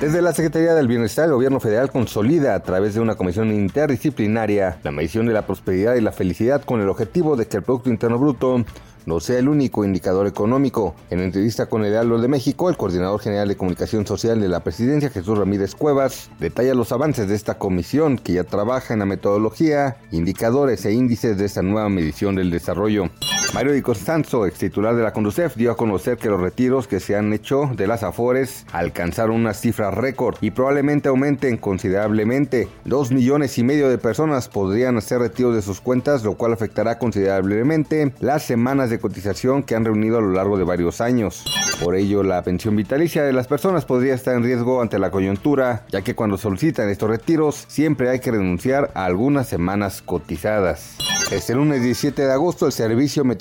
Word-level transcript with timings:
Desde 0.00 0.22
la 0.22 0.32
Secretaría 0.32 0.72
del 0.72 0.88
Bienestar, 0.88 1.26
el 1.26 1.34
gobierno 1.34 1.60
federal 1.60 1.90
consolida 1.90 2.54
a 2.54 2.62
través 2.62 2.94
de 2.94 3.00
una 3.00 3.16
comisión 3.16 3.52
interdisciplinaria 3.52 4.78
la 4.82 4.92
medición 4.92 5.26
de 5.26 5.34
la 5.34 5.46
prosperidad 5.46 5.94
y 5.94 6.00
la 6.00 6.10
felicidad 6.10 6.64
con 6.64 6.80
el 6.80 6.88
objetivo 6.88 7.36
de 7.36 7.46
que 7.46 7.58
el 7.58 7.62
Producto 7.62 7.90
Interno 7.90 8.18
Bruto 8.18 8.64
no 9.04 9.20
sea 9.20 9.38
el 9.38 9.48
único 9.50 9.84
indicador 9.84 10.26
económico. 10.26 10.94
En 11.10 11.20
entrevista 11.20 11.66
con 11.66 11.84
el 11.84 11.92
Heraldo 11.92 12.18
de 12.18 12.28
México, 12.28 12.70
el 12.70 12.78
coordinador 12.78 13.20
general 13.20 13.48
de 13.48 13.58
comunicación 13.58 14.06
social 14.06 14.40
de 14.40 14.48
la 14.48 14.60
presidencia, 14.60 15.10
Jesús 15.10 15.36
Ramírez 15.36 15.74
Cuevas, 15.74 16.30
detalla 16.40 16.72
los 16.72 16.92
avances 16.92 17.28
de 17.28 17.34
esta 17.34 17.58
comisión 17.58 18.16
que 18.16 18.32
ya 18.32 18.44
trabaja 18.44 18.94
en 18.94 19.00
la 19.00 19.06
metodología, 19.06 19.98
indicadores 20.12 20.86
e 20.86 20.92
índices 20.92 21.36
de 21.36 21.44
esta 21.44 21.60
nueva 21.60 21.90
medición 21.90 22.36
del 22.36 22.50
desarrollo. 22.50 23.10
Mario 23.52 23.72
Di 23.72 23.82
Costanzo, 23.82 24.46
ex 24.46 24.58
titular 24.58 24.94
de 24.94 25.02
la 25.02 25.12
Conducef, 25.12 25.56
dio 25.56 25.72
a 25.72 25.76
conocer 25.76 26.18
que 26.18 26.28
los 26.28 26.40
retiros 26.40 26.86
que 26.86 27.00
se 27.00 27.16
han 27.16 27.32
hecho 27.32 27.68
de 27.74 27.88
las 27.88 28.04
Afores 28.04 28.64
alcanzaron 28.70 29.34
una 29.34 29.54
cifra 29.54 29.90
récord 29.90 30.36
y 30.40 30.52
probablemente 30.52 31.08
aumenten 31.08 31.56
considerablemente. 31.56 32.68
Dos 32.84 33.10
millones 33.10 33.58
y 33.58 33.64
medio 33.64 33.88
de 33.88 33.98
personas 33.98 34.48
podrían 34.48 34.96
hacer 34.98 35.18
retiros 35.18 35.56
de 35.56 35.62
sus 35.62 35.80
cuentas, 35.80 36.22
lo 36.22 36.34
cual 36.34 36.52
afectará 36.52 36.98
considerablemente 36.98 38.14
las 38.20 38.44
semanas 38.44 38.88
de 38.88 39.00
cotización 39.00 39.64
que 39.64 39.74
han 39.74 39.84
reunido 39.84 40.18
a 40.18 40.22
lo 40.22 40.30
largo 40.30 40.56
de 40.56 40.64
varios 40.64 41.00
años. 41.00 41.44
Por 41.82 41.96
ello, 41.96 42.22
la 42.22 42.42
pensión 42.42 42.76
vitalicia 42.76 43.24
de 43.24 43.32
las 43.32 43.48
personas 43.48 43.84
podría 43.84 44.14
estar 44.14 44.36
en 44.36 44.44
riesgo 44.44 44.80
ante 44.80 45.00
la 45.00 45.10
coyuntura, 45.10 45.86
ya 45.90 46.02
que 46.02 46.14
cuando 46.14 46.38
solicitan 46.38 46.88
estos 46.88 47.10
retiros 47.10 47.64
siempre 47.66 48.10
hay 48.10 48.20
que 48.20 48.30
renunciar 48.30 48.92
a 48.94 49.06
algunas 49.06 49.48
semanas 49.48 50.02
cotizadas. 50.02 50.98
Este 51.30 51.54
lunes 51.54 51.82
17 51.82 52.22
de 52.22 52.32
agosto, 52.32 52.66
el 52.66 52.72
Servicio 52.72 53.24
Meteorológico 53.24 53.39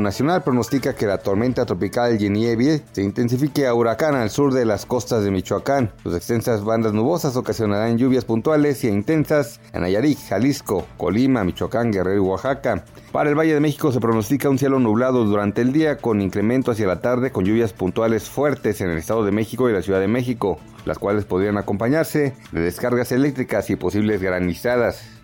Nacional 0.00 0.44
pronostica 0.44 0.94
que 0.94 1.06
la 1.06 1.18
tormenta 1.18 1.66
tropical 1.66 2.18
Genievie 2.18 2.82
se 2.92 3.02
intensifique 3.02 3.66
a 3.66 3.74
huracán 3.74 4.14
al 4.14 4.30
sur 4.30 4.52
de 4.54 4.64
las 4.64 4.86
costas 4.86 5.24
de 5.24 5.32
Michoacán. 5.32 5.92
Sus 6.04 6.14
extensas 6.14 6.64
bandas 6.64 6.92
nubosas 6.92 7.34
ocasionarán 7.34 7.98
lluvias 7.98 8.24
puntuales 8.24 8.84
y 8.84 8.88
intensas 8.88 9.60
en 9.72 9.82
Nayarit, 9.82 10.18
Jalisco, 10.28 10.86
Colima, 10.96 11.42
Michoacán, 11.42 11.90
Guerrero 11.90 12.16
y 12.16 12.20
Oaxaca. 12.20 12.84
Para 13.10 13.28
el 13.28 13.36
Valle 13.36 13.54
de 13.54 13.60
México 13.60 13.90
se 13.90 13.98
pronostica 13.98 14.48
un 14.48 14.58
cielo 14.58 14.78
nublado 14.78 15.24
durante 15.24 15.62
el 15.62 15.72
día 15.72 15.96
con 15.98 16.20
incremento 16.20 16.70
hacia 16.70 16.86
la 16.86 17.00
tarde 17.00 17.32
con 17.32 17.44
lluvias 17.44 17.72
puntuales 17.72 18.28
fuertes 18.28 18.80
en 18.80 18.90
el 18.90 18.98
Estado 18.98 19.24
de 19.24 19.32
México 19.32 19.68
y 19.68 19.72
la 19.72 19.82
Ciudad 19.82 19.98
de 19.98 20.06
México, 20.06 20.58
las 20.84 21.00
cuales 21.00 21.24
podrían 21.24 21.58
acompañarse 21.58 22.34
de 22.52 22.60
descargas 22.60 23.10
eléctricas 23.10 23.68
y 23.70 23.76
posibles 23.76 24.22
granizadas. 24.22 25.19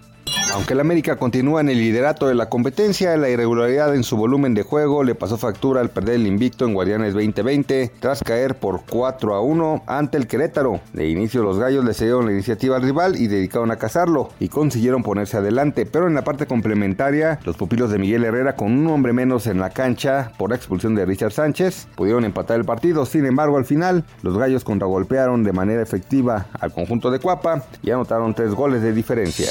Aunque 0.57 0.73
el 0.73 0.81
América 0.81 1.17
continúa 1.17 1.61
en 1.61 1.69
el 1.69 1.79
liderato 1.79 2.29
de 2.29 2.35
la 2.35 2.49
competencia, 2.49 3.15
la 3.19 3.29
irregularidad 3.29 3.95
en 3.95 4.03
su 4.03 4.17
volumen 4.17 4.55
de 4.55 4.63
juego 4.63 5.05
le 5.05 5.15
pasó 5.15 5.37
factura 5.37 5.83
al 5.83 5.91
perder 5.91 6.15
el 6.15 6.27
invicto 6.27 6.65
en 6.65 6.73
Guardianes 6.73 7.13
2020 7.13 7.93
tras 8.01 8.25
caer 8.25 8.55
por 8.55 8.81
4 8.89 9.35
a 9.35 9.43
1 9.43 9.83
ante 9.87 10.17
el 10.17 10.27
Querétaro. 10.27 10.81
De 10.95 11.11
inicio 11.11 11.43
los 11.43 11.59
gallos 11.59 11.85
le 11.85 11.93
cedieron 11.93 12.25
la 12.25 12.33
iniciativa 12.33 12.77
al 12.77 12.83
rival 12.85 13.21
y 13.21 13.27
dedicaron 13.27 13.71
a 13.71 13.77
cazarlo 13.77 14.31
y 14.41 14.49
consiguieron 14.49 15.03
ponerse 15.03 15.37
adelante, 15.37 15.85
pero 15.85 16.07
en 16.07 16.15
la 16.15 16.25
parte 16.25 16.47
complementaria 16.47 17.39
los 17.45 17.59
pupilos 17.59 17.91
de 17.91 17.99
Miguel 17.99 18.25
Herrera 18.25 18.57
con 18.57 18.73
un 18.73 18.87
hombre 18.87 19.13
menos 19.13 19.47
en 19.49 19.61
la 19.61 19.69
cancha 19.69 20.33
por 20.39 20.55
expulsión 20.55 20.95
de 20.95 21.05
Richard 21.05 21.33
Sánchez 21.33 21.87
pudieron 21.97 22.25
empatar 22.25 22.59
el 22.59 22.65
partido, 22.65 23.05
sin 23.05 23.27
embargo 23.27 23.59
al 23.59 23.67
final 23.67 24.05
los 24.23 24.39
gallos 24.39 24.65
contragolpearon 24.65 25.45
de 25.45 25.53
manera 25.53 25.83
efectiva 25.83 26.47
al 26.59 26.73
conjunto 26.73 27.11
de 27.11 27.19
Cuapa 27.19 27.63
y 27.83 27.91
anotaron 27.91 28.33
tres 28.33 28.55
goles 28.55 28.81
de 28.81 28.95
diferencia. 28.95 29.51